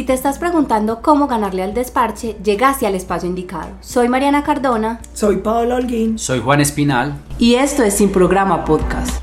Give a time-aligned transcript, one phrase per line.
[0.00, 3.68] Si te estás preguntando cómo ganarle al desparche, llegaste al espacio indicado.
[3.82, 4.98] Soy Mariana Cardona.
[5.12, 6.18] Soy Paola Holguín.
[6.18, 7.18] Soy Juan Espinal.
[7.38, 9.22] Y esto es Sin Programa Podcast.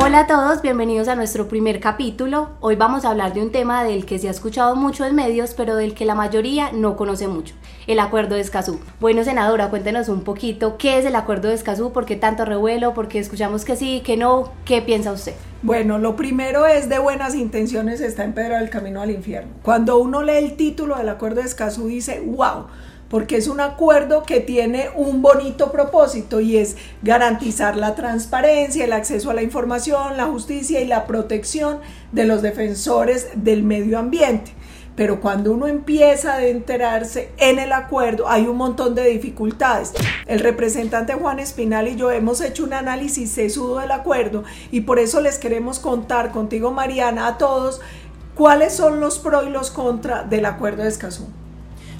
[0.00, 2.48] Hola a todos, bienvenidos a nuestro primer capítulo.
[2.58, 5.54] Hoy vamos a hablar de un tema del que se ha escuchado mucho en medios,
[5.54, 7.54] pero del que la mayoría no conoce mucho,
[7.86, 8.80] el Acuerdo de Escazú.
[8.98, 12.92] Bueno, senadora, cuéntenos un poquito qué es el Acuerdo de Escazú, por qué tanto revuelo,
[12.92, 15.34] por qué escuchamos que sí, que no, qué piensa usted.
[15.64, 19.50] Bueno, lo primero es de buenas intenciones está en Pedro del Camino al Infierno.
[19.62, 22.66] Cuando uno lee el título del Acuerdo de Escazú dice, wow,
[23.08, 28.92] porque es un acuerdo que tiene un bonito propósito y es garantizar la transparencia, el
[28.92, 31.78] acceso a la información, la justicia y la protección
[32.12, 34.52] de los defensores del medio ambiente.
[34.96, 39.92] Pero cuando uno empieza a enterarse en el acuerdo, hay un montón de dificultades.
[40.26, 44.98] El representante Juan Espinal y yo hemos hecho un análisis sesudo del acuerdo y por
[44.98, 47.80] eso les queremos contar contigo, Mariana, a todos
[48.34, 51.28] cuáles son los pros y los contras del acuerdo de Escazú.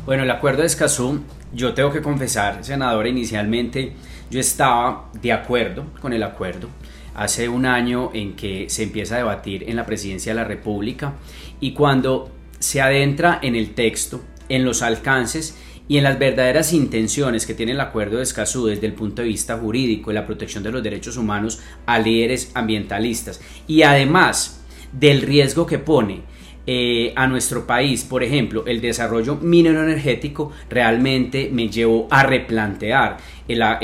[0.06, 1.20] Bueno, el acuerdo de Escazú,
[1.52, 3.94] yo tengo que confesar, senadora, inicialmente
[4.30, 6.68] yo estaba de acuerdo con el acuerdo
[7.14, 11.12] hace un año en que se empieza a debatir en la presidencia de la República
[11.60, 12.30] y cuando
[12.64, 15.54] se adentra en el texto, en los alcances
[15.86, 19.28] y en las verdaderas intenciones que tiene el acuerdo de Escazú desde el punto de
[19.28, 23.42] vista jurídico y la protección de los derechos humanos a líderes ambientalistas.
[23.66, 26.22] Y además del riesgo que pone
[26.66, 33.18] eh, a nuestro país, por ejemplo, el desarrollo minero energético realmente me llevó a replantear
[33.48, 33.78] la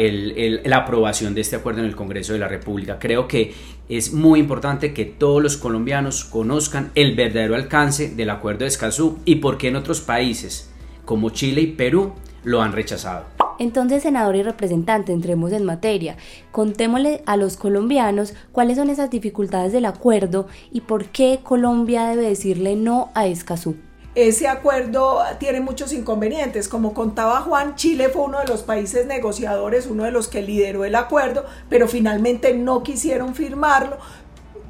[0.74, 2.98] aprobación de este acuerdo en el Congreso de la República.
[2.98, 3.52] Creo que
[3.90, 9.18] es muy importante que todos los colombianos conozcan el verdadero alcance del acuerdo de Escazú
[9.24, 10.72] y por qué en otros países
[11.04, 12.12] como Chile y Perú
[12.44, 13.39] lo han rechazado.
[13.60, 16.16] Entonces, senador y representante, entremos en materia.
[16.50, 22.22] Contémosle a los colombianos cuáles son esas dificultades del acuerdo y por qué Colombia debe
[22.22, 23.76] decirle no a Escazú.
[24.14, 26.68] Ese acuerdo tiene muchos inconvenientes.
[26.68, 30.86] Como contaba Juan, Chile fue uno de los países negociadores, uno de los que lideró
[30.86, 33.98] el acuerdo, pero finalmente no quisieron firmarlo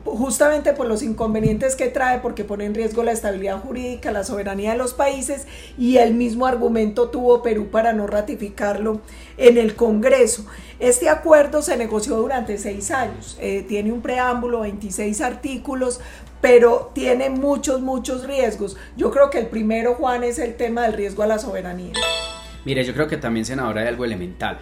[0.05, 4.73] justamente por los inconvenientes que trae, porque pone en riesgo la estabilidad jurídica, la soberanía
[4.73, 5.47] de los países,
[5.79, 9.01] y el mismo argumento tuvo Perú para no ratificarlo
[9.37, 10.47] en el Congreso.
[10.79, 16.01] Este acuerdo se negoció durante seis años, eh, tiene un preámbulo, 26 artículos,
[16.41, 18.77] pero tiene muchos, muchos riesgos.
[18.97, 21.93] Yo creo que el primero, Juan, es el tema del riesgo a la soberanía.
[22.65, 24.59] Mire, yo creo que también, senadora, hay algo elemental.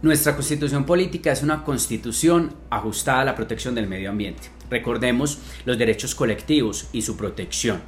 [0.00, 4.48] Nuestra constitución política es una constitución ajustada a la protección del medio ambiente.
[4.70, 7.80] Recordemos los derechos colectivos y su protección.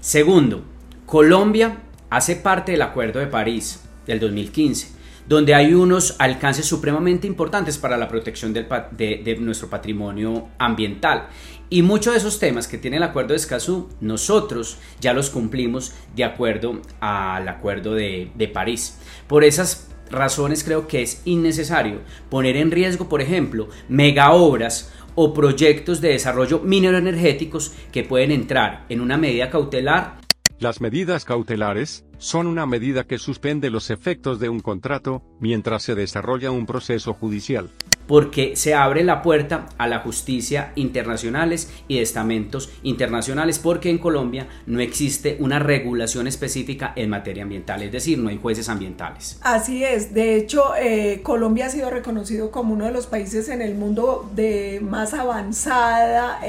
[0.00, 0.64] Segundo,
[1.06, 1.78] Colombia
[2.10, 4.88] hace parte del Acuerdo de París del 2015,
[5.28, 11.28] donde hay unos alcances supremamente importantes para la protección de, nuestro patrimonio ambiental.
[11.70, 15.92] Y muchos de esos temas que tiene el Acuerdo de Escazú, nosotros ya los cumplimos
[16.16, 18.98] de acuerdo al Acuerdo de, de París.
[19.28, 22.00] Por esas razones creo que es innecesario
[22.30, 28.30] poner en riesgo, por ejemplo, mega obras o proyectos de desarrollo minero energéticos que pueden
[28.30, 30.16] entrar en una medida cautelar.
[30.58, 35.94] Las medidas cautelares son una medida que suspende los efectos de un contrato mientras se
[35.94, 37.70] desarrolla un proceso judicial
[38.06, 43.98] porque se abre la puerta a la justicia internacionales y de estamentos internacionales, porque en
[43.98, 49.38] Colombia no existe una regulación específica en materia ambiental, es decir, no hay jueces ambientales.
[49.42, 53.62] Así es, de hecho, eh, Colombia ha sido reconocido como uno de los países en
[53.62, 56.40] el mundo de más avanzada,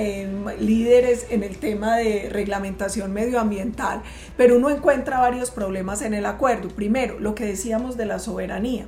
[0.60, 4.02] líderes en el tema de reglamentación medioambiental,
[4.38, 6.70] pero uno encuentra varios problemas en el acuerdo.
[6.70, 8.86] Primero, lo que decíamos de la soberanía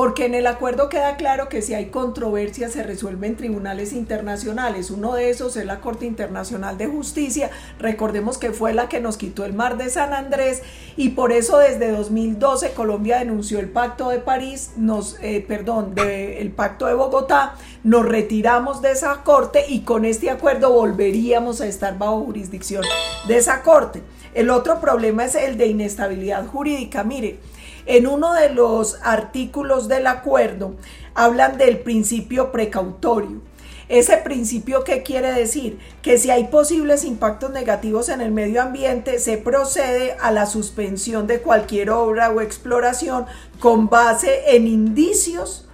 [0.00, 4.90] porque en el acuerdo queda claro que si hay controversia se resuelve en tribunales internacionales.
[4.90, 7.50] Uno de esos es la Corte Internacional de Justicia.
[7.78, 10.62] Recordemos que fue la que nos quitó el mar de San Andrés
[10.96, 16.50] y por eso desde 2012 Colombia denunció el Pacto de París, nos, eh, perdón, el
[16.50, 21.98] Pacto de Bogotá, nos retiramos de esa corte y con este acuerdo volveríamos a estar
[21.98, 22.84] bajo jurisdicción
[23.28, 24.00] de esa corte.
[24.32, 27.04] El otro problema es el de inestabilidad jurídica.
[27.04, 27.38] Mire,
[27.86, 30.74] en uno de los artículos del acuerdo
[31.14, 33.40] hablan del principio precautorio.
[33.88, 35.80] Ese principio, ¿qué quiere decir?
[36.00, 41.26] Que si hay posibles impactos negativos en el medio ambiente, se procede a la suspensión
[41.26, 43.26] de cualquier obra o exploración
[43.58, 45.66] con base en indicios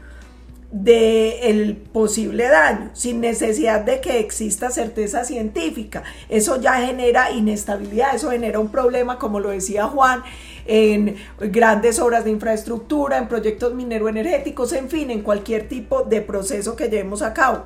[0.82, 6.02] de el posible daño, sin necesidad de que exista certeza científica.
[6.28, 10.22] Eso ya genera inestabilidad, eso genera un problema, como lo decía Juan,
[10.66, 16.76] en grandes obras de infraestructura, en proyectos minero-energéticos, en fin, en cualquier tipo de proceso
[16.76, 17.64] que llevemos a cabo.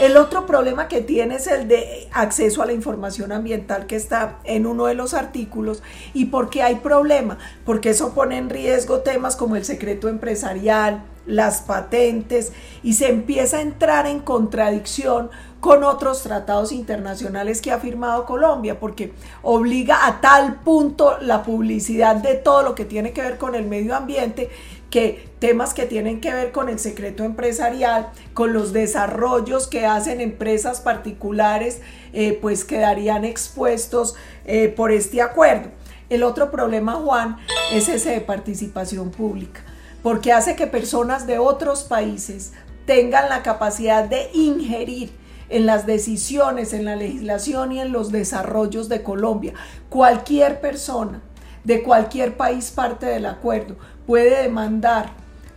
[0.00, 4.38] El otro problema que tiene es el de acceso a la información ambiental que está
[4.44, 5.82] en uno de los artículos.
[6.12, 7.38] ¿Y por qué hay problema?
[7.64, 13.58] Porque eso pone en riesgo temas como el secreto empresarial, las patentes y se empieza
[13.58, 15.30] a entrar en contradicción
[15.60, 19.12] con otros tratados internacionales que ha firmado Colombia, porque
[19.42, 23.66] obliga a tal punto la publicidad de todo lo que tiene que ver con el
[23.66, 24.50] medio ambiente
[24.88, 30.20] que temas que tienen que ver con el secreto empresarial, con los desarrollos que hacen
[30.20, 31.80] empresas particulares,
[32.12, 34.16] eh, pues quedarían expuestos
[34.46, 35.70] eh, por este acuerdo.
[36.08, 37.36] El otro problema, Juan,
[37.72, 39.62] es ese de participación pública
[40.02, 42.52] porque hace que personas de otros países
[42.86, 45.12] tengan la capacidad de ingerir
[45.48, 49.52] en las decisiones, en la legislación y en los desarrollos de Colombia.
[49.88, 51.20] Cualquier persona
[51.64, 53.76] de cualquier país parte del acuerdo
[54.06, 55.12] puede demandar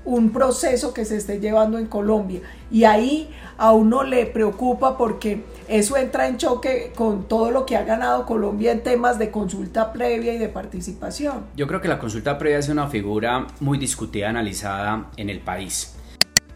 [0.06, 2.42] un proceso que se esté llevando en Colombia
[2.72, 7.78] y ahí a uno le preocupa porque eso entra en choque con todo lo que
[7.78, 11.46] ha ganado Colombia en temas de consulta previa y de participación.
[11.56, 15.96] Yo creo que la consulta previa es una figura muy discutida, analizada en el país.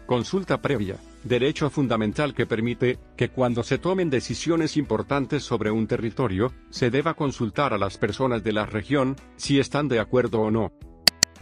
[0.06, 6.52] Consulta previa, derecho fundamental que permite que cuando se tomen decisiones importantes sobre un territorio,
[6.70, 10.72] se deba consultar a las personas de la región si están de acuerdo o no.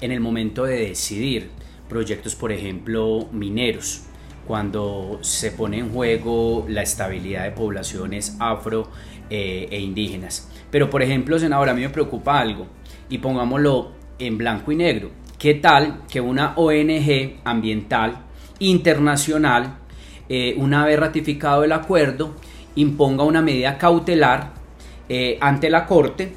[0.00, 1.50] En el momento de decidir
[1.88, 4.02] proyectos, por ejemplo, mineros,
[4.46, 8.88] cuando se pone en juego la estabilidad de poblaciones afro
[9.28, 10.50] eh, e indígenas.
[10.70, 12.66] Pero por ejemplo, senador, a mí me preocupa algo
[13.08, 15.10] y pongámoslo en blanco y negro.
[15.38, 18.18] ¿Qué tal que una ONG ambiental
[18.58, 19.78] internacional,
[20.28, 22.34] eh, una vez ratificado el acuerdo,
[22.74, 24.52] imponga una medida cautelar
[25.08, 26.34] eh, ante la Corte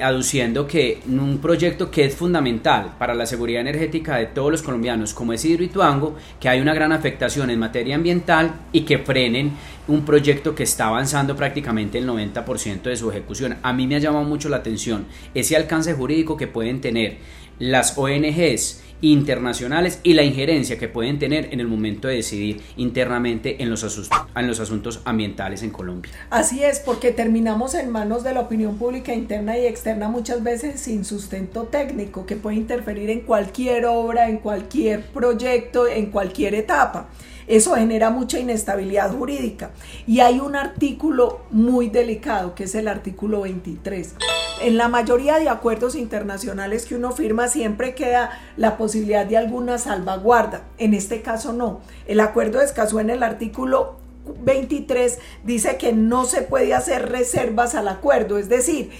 [0.00, 5.14] aduciendo que un proyecto que es fundamental para la seguridad energética de todos los colombianos,
[5.14, 9.52] como es Hidroituango, que hay una gran afectación en materia ambiental y que frenen
[9.88, 13.58] un proyecto que está avanzando prácticamente el 90% de su ejecución.
[13.62, 17.18] A mí me ha llamado mucho la atención ese alcance jurídico que pueden tener
[17.58, 23.62] las ONGs internacionales y la injerencia que pueden tener en el momento de decidir internamente
[23.62, 26.12] en los, en los asuntos ambientales en Colombia.
[26.30, 30.80] Así es, porque terminamos en manos de la opinión pública interna y externa muchas veces
[30.80, 37.08] sin sustento técnico que puede interferir en cualquier obra, en cualquier proyecto, en cualquier etapa.
[37.46, 39.72] Eso genera mucha inestabilidad jurídica.
[40.06, 44.14] Y hay un artículo muy delicado, que es el artículo 23
[44.60, 49.78] en la mayoría de acuerdos internacionales que uno firma siempre queda la posibilidad de alguna
[49.78, 50.62] salvaguarda.
[50.78, 51.80] En este caso no.
[52.06, 53.96] El acuerdo de Escazú en el artículo
[54.42, 58.90] 23 dice que no se puede hacer reservas al acuerdo, es decir,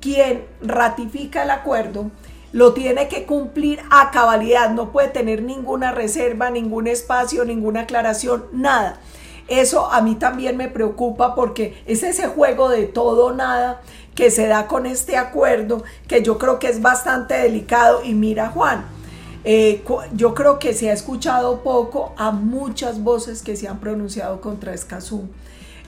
[0.00, 2.10] quien ratifica el acuerdo
[2.52, 8.46] lo tiene que cumplir a cabalidad, no puede tener ninguna reserva, ningún espacio, ninguna aclaración,
[8.52, 9.00] nada.
[9.48, 13.80] Eso a mí también me preocupa porque es ese juego de todo o nada
[14.14, 18.02] que se da con este acuerdo, que yo creo que es bastante delicado.
[18.02, 18.84] Y mira, Juan,
[19.48, 19.80] eh,
[20.12, 24.74] yo creo que se ha escuchado poco a muchas voces que se han pronunciado contra
[24.74, 25.28] Escazú.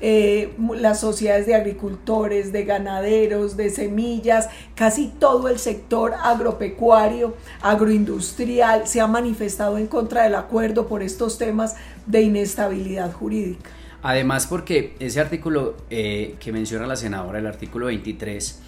[0.01, 8.87] Eh, las sociedades de agricultores, de ganaderos, de semillas, casi todo el sector agropecuario, agroindustrial
[8.87, 11.75] se ha manifestado en contra del acuerdo por estos temas
[12.07, 13.71] de inestabilidad jurídica.
[14.03, 18.61] Además, porque ese artículo eh, que menciona la senadora, el artículo 23,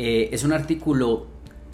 [0.00, 1.26] eh, es un artículo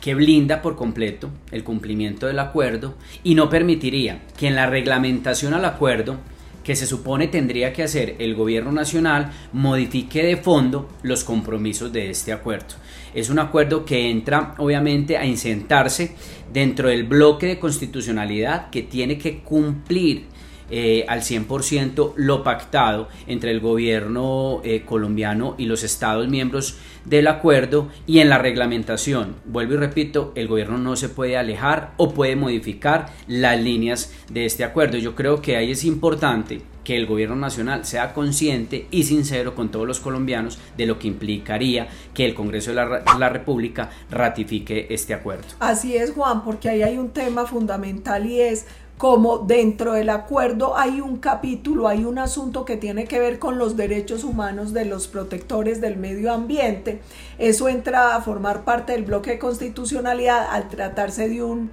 [0.04, 5.54] que blinda por completo el cumplimiento del acuerdo y no permitiría que en la reglamentación
[5.54, 6.18] al acuerdo
[6.62, 12.10] que se supone tendría que hacer el gobierno nacional modifique de fondo los compromisos de
[12.10, 12.74] este acuerdo.
[13.14, 16.14] Es un acuerdo que entra obviamente a insentarse
[16.52, 20.26] dentro del bloque de constitucionalidad que tiene que cumplir
[20.70, 27.26] eh, al 100% lo pactado entre el gobierno eh, colombiano y los estados miembros del
[27.26, 29.36] acuerdo y en la reglamentación.
[29.44, 34.46] Vuelvo y repito, el gobierno no se puede alejar o puede modificar las líneas de
[34.46, 34.96] este acuerdo.
[34.96, 39.70] Yo creo que ahí es importante que el gobierno nacional sea consciente y sincero con
[39.70, 44.86] todos los colombianos de lo que implicaría que el Congreso de la, la, República ratifique
[44.90, 45.44] este acuerdo.
[45.58, 48.66] Así es, Juan, porque ahí hay un tema fundamental y es
[48.98, 53.58] como dentro del acuerdo hay un capítulo, hay un asunto que tiene que ver con
[53.58, 57.00] los derechos humanos de los protectores del medio ambiente.
[57.38, 61.70] Eso entra a formar parte del bloque de constitucionalidad al tratarse de un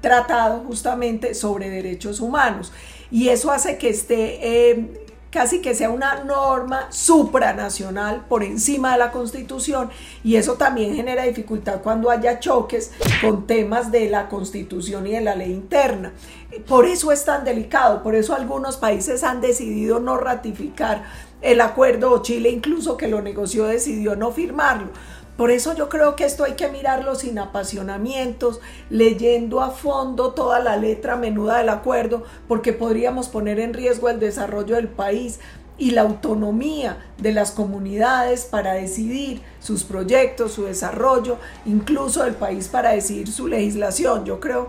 [0.00, 2.72] tratado justamente sobre derechos humanos.
[3.10, 4.70] Y eso hace que esté...
[4.70, 4.99] Eh,
[5.30, 9.90] casi que sea una norma supranacional por encima de la constitución
[10.24, 15.20] y eso también genera dificultad cuando haya choques con temas de la constitución y de
[15.20, 16.12] la ley interna.
[16.66, 21.04] Por eso es tan delicado, por eso algunos países han decidido no ratificar
[21.42, 24.88] el acuerdo, o Chile incluso que lo negoció decidió no firmarlo
[25.40, 30.60] por eso yo creo que esto hay que mirarlo sin apasionamientos, leyendo a fondo toda
[30.60, 35.40] la letra menuda del acuerdo, porque podríamos poner en riesgo el desarrollo del país
[35.78, 42.68] y la autonomía de las comunidades para decidir sus proyectos, su desarrollo, incluso el país
[42.68, 44.26] para decidir su legislación.
[44.26, 44.68] Yo creo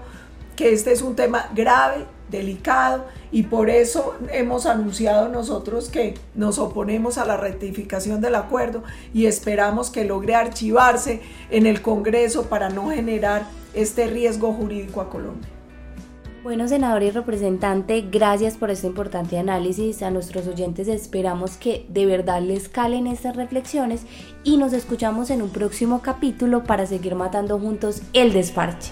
[0.55, 6.57] que este es un tema grave, delicado y por eso hemos anunciado nosotros que nos
[6.57, 8.83] oponemos a la rectificación del acuerdo
[9.13, 11.21] y esperamos que logre archivarse
[11.51, 15.47] en el Congreso para no generar este riesgo jurídico a Colombia.
[16.43, 20.01] Bueno, senador y representante, gracias por este importante análisis.
[20.01, 24.07] A nuestros oyentes esperamos que de verdad les calen estas reflexiones
[24.43, 28.91] y nos escuchamos en un próximo capítulo para seguir matando juntos el desparche.